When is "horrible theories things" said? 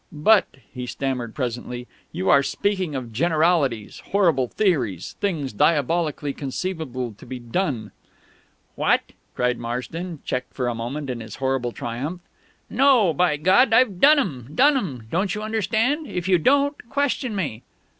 4.07-5.53